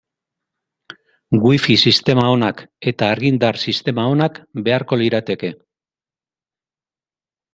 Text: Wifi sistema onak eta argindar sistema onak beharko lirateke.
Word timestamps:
Wifi 1.43 1.75
sistema 1.89 2.23
onak 2.37 2.63
eta 2.91 3.09
argindar 3.15 3.59
sistema 3.67 4.07
onak 4.13 4.41
beharko 4.69 4.99
lirateke. 5.03 5.51